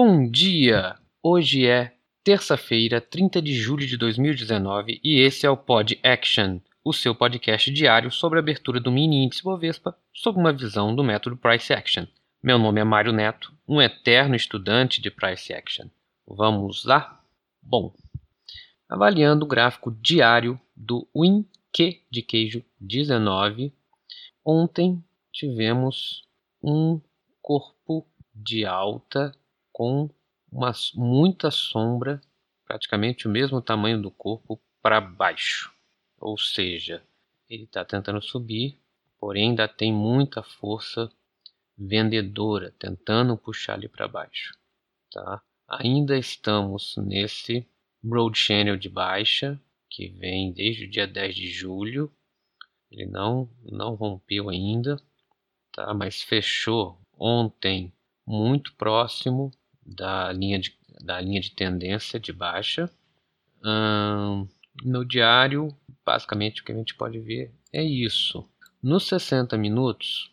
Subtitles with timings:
[0.00, 0.96] Bom dia!
[1.20, 6.92] Hoje é terça-feira, 30 de julho de 2019 e esse é o Pod Action, o
[6.92, 11.36] seu podcast diário sobre a abertura do mini índice Bovespa sob uma visão do método
[11.36, 12.06] Price Action.
[12.40, 15.88] Meu nome é Mário Neto, um eterno estudante de Price Action.
[16.24, 17.20] Vamos lá?
[17.60, 17.92] Bom,
[18.88, 23.74] avaliando o gráfico diário do WinQ de queijo 19,
[24.44, 25.02] ontem
[25.32, 26.22] tivemos
[26.62, 27.00] um
[27.42, 29.34] corpo de alta
[29.78, 30.10] com
[30.50, 32.20] uma, muita sombra,
[32.66, 35.72] praticamente o mesmo tamanho do corpo, para baixo.
[36.18, 37.00] Ou seja,
[37.48, 38.76] ele está tentando subir,
[39.20, 41.08] porém ainda tem muita força
[41.76, 44.58] vendedora tentando puxar ele para baixo.
[45.12, 45.40] Tá?
[45.68, 47.64] Ainda estamos nesse
[48.02, 52.12] Broad Channel de baixa, que vem desde o dia 10 de julho.
[52.90, 55.00] Ele não, não rompeu ainda,
[55.70, 55.94] tá?
[55.94, 57.92] mas fechou ontem
[58.26, 59.52] muito próximo
[59.88, 62.90] da linha de, da linha de tendência de baixa.
[63.64, 64.46] Hum,
[64.84, 68.48] no diário, basicamente o que a gente pode ver é isso.
[68.82, 70.30] Nos 60 minutos,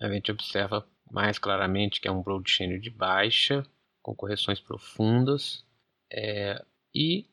[0.00, 3.66] a gente observa mais claramente que é um broad channel de baixa,
[4.00, 5.64] com correções profundas,
[6.10, 7.26] é, e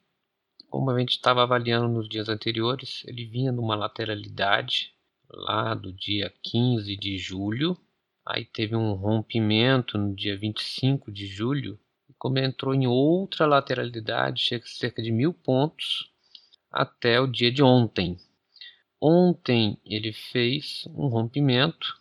[0.70, 4.94] como a gente estava avaliando nos dias anteriores, ele vinha numa lateralidade
[5.30, 7.78] lá do dia 15 de julho,
[8.26, 14.44] Aí teve um rompimento no dia 25 de julho, e como entrou em outra lateralidade,
[14.44, 16.12] chega a cerca de mil pontos
[16.72, 18.18] até o dia de ontem.
[19.02, 21.98] Ontem ele fez um rompimento,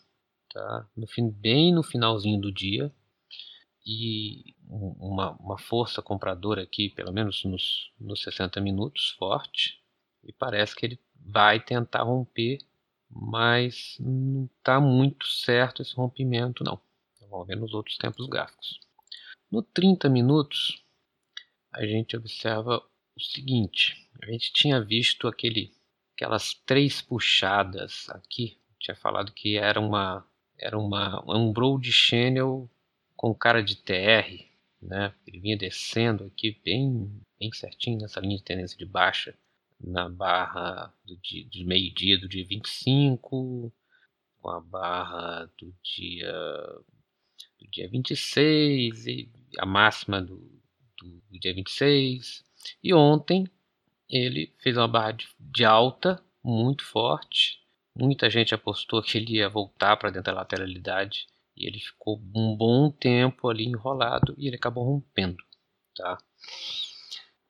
[0.52, 0.88] tá?
[0.96, 2.92] no fim, bem no finalzinho do dia,
[3.86, 9.82] e uma, uma força compradora aqui, pelo menos nos, nos 60 minutos, forte,
[10.22, 12.58] e parece que ele vai tentar romper
[13.10, 16.80] mas não está muito certo esse rompimento não.
[17.30, 18.80] Vamos ver nos outros tempos gráficos.
[19.50, 20.82] No 30 minutos,
[21.72, 22.82] a gente observa
[23.16, 25.72] o seguinte, a gente tinha visto aquele,
[26.14, 30.24] aquelas três puxadas aqui, tinha falado que era uma
[30.60, 32.68] era uma um broad channel
[33.16, 34.44] com cara de TR,
[34.80, 35.14] né?
[35.26, 39.36] Ele vinha descendo aqui bem bem certinho nessa linha de tendência de baixa
[39.80, 43.72] na barra do, dia, do meio-dia do dia 25,
[44.40, 46.32] com a barra do dia,
[47.60, 50.36] do dia 26, e a máxima do,
[50.96, 52.44] do, do dia 26.
[52.82, 53.48] E ontem
[54.08, 57.58] ele fez uma barra de, de alta muito forte.
[57.94, 62.56] Muita gente apostou que ele ia voltar para dentro da lateralidade e ele ficou um
[62.56, 65.42] bom tempo ali enrolado e ele acabou rompendo,
[65.96, 66.16] tá?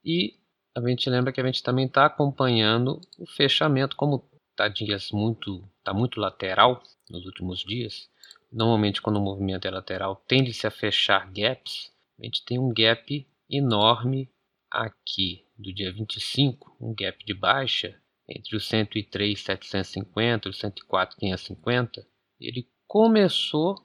[0.03, 0.39] E
[0.85, 5.69] a gente lembra que a gente também está acompanhando o fechamento, como está dias muito,
[5.83, 8.09] tá muito lateral nos últimos dias.
[8.51, 11.93] Normalmente, quando o movimento é lateral, tende-se a fechar gaps.
[12.19, 14.31] A gente tem um gap enorme
[14.71, 22.07] aqui do dia 25, um gap de baixa entre os 103,750 e os 104,550.
[22.41, 23.77] Ele começou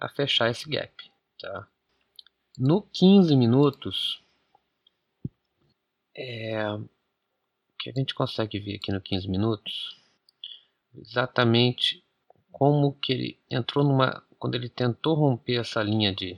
[0.00, 0.92] a fechar esse gap.
[1.40, 1.68] Tá?
[2.58, 4.22] No 15 minutos,
[6.14, 6.88] é, o
[7.78, 9.96] que a gente consegue ver aqui no 15 minutos,
[10.94, 12.04] exatamente
[12.50, 16.36] como que ele entrou numa, quando ele tentou romper essa linha de,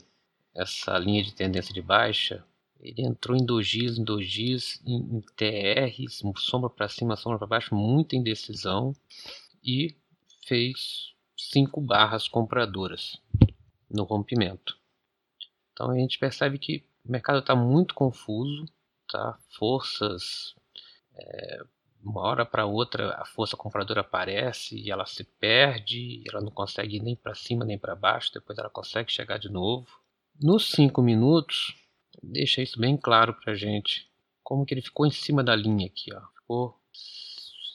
[0.55, 2.45] essa linha de tendência de baixa,
[2.81, 7.75] ele entrou em dojis, em dojis, em, em TRs, sombra para cima, sombra para baixo,
[7.75, 8.95] muita indecisão
[9.63, 9.97] e
[10.47, 13.19] fez cinco barras compradoras
[13.91, 14.79] no rompimento.
[15.73, 18.67] Então a gente percebe que o mercado está muito confuso,
[19.15, 19.39] tá?
[19.57, 20.57] Forças,
[21.15, 21.63] é,
[22.03, 26.97] uma hora para outra a força compradora aparece e ela se perde, ela não consegue
[26.97, 29.87] ir nem para cima nem para baixo, depois ela consegue chegar de novo.
[30.43, 31.77] Nos 5 minutos,
[32.21, 34.11] deixa isso bem claro para gente,
[34.43, 36.21] como que ele ficou em cima da linha aqui, ó.
[36.41, 36.77] Ficou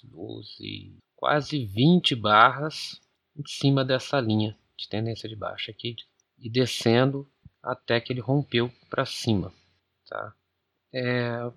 [0.03, 2.99] 12, quase 20 barras
[3.33, 5.95] em cima dessa linha de tendência de baixa aqui
[6.37, 7.25] e descendo
[7.63, 9.53] até que ele rompeu para cima,
[10.05, 10.35] tá?
[10.91, 11.51] É,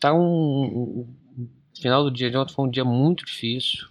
[0.00, 1.16] tá um, um,
[1.74, 3.86] final do dia de ontem foi um dia muito difícil.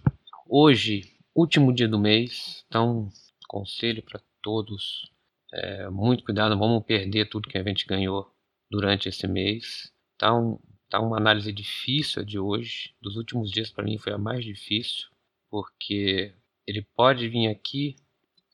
[0.48, 3.10] Hoje, último dia do mês, então
[3.48, 5.10] conselho para todos,
[5.52, 8.30] é, muito cuidado, não vamos perder tudo que a gente ganhou
[8.70, 9.92] durante esse mês.
[10.16, 10.58] Tá, um,
[10.88, 12.94] tá uma análise difícil de hoje.
[13.00, 15.08] Dos últimos dias para mim foi a mais difícil,
[15.50, 16.32] porque
[16.66, 17.96] ele pode vir aqui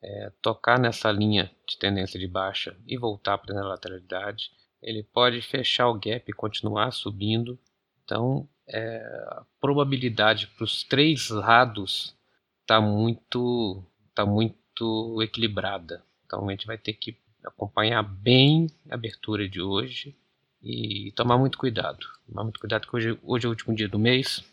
[0.02, 4.50] é, tocar nessa linha de tendência de baixa e voltar para a lateralidade
[4.82, 7.58] ele pode fechar o gap e continuar subindo.
[8.04, 8.98] Então, é,
[9.28, 12.16] a probabilidade para os três lados
[12.60, 13.84] está muito,
[14.14, 16.02] tá muito equilibrada.
[16.26, 20.16] Então, a gente vai ter que acompanhar bem a abertura de hoje
[20.62, 22.06] e tomar muito cuidado.
[22.26, 24.44] Tomar muito cuidado que hoje, hoje é o último dia do mês.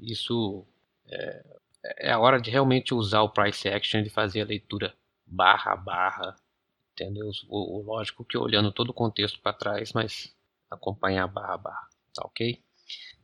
[0.00, 0.64] Isso
[1.06, 1.44] é,
[1.98, 4.94] é a hora de realmente usar o price action e fazer a leitura
[5.26, 6.36] barra barra,
[6.94, 7.30] entendeu?
[7.48, 10.34] O, o lógico que olhando todo o contexto para trás, mas
[10.70, 12.62] acompanhar barra barra, tá ok?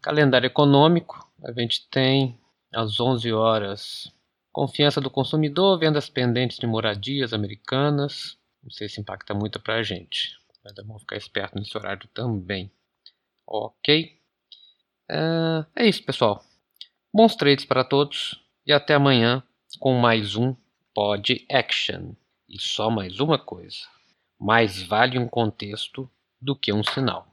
[0.03, 2.39] Calendário econômico, a gente tem
[2.73, 4.13] às 11 horas
[4.53, 8.39] confiança do consumidor, vendas pendentes de moradias americanas.
[8.63, 12.09] Não sei se impacta muito para a gente, mas é bom ficar esperto nesse horário
[12.13, 12.71] também.
[13.47, 14.19] Ok?
[15.11, 16.45] Uh, é isso, pessoal.
[17.13, 19.43] Bons trades para todos e até amanhã
[19.79, 20.55] com mais um
[20.95, 22.13] Pod Action.
[22.51, 23.87] E só mais uma coisa:
[24.37, 26.11] mais vale um contexto
[26.43, 27.30] do que um sinal.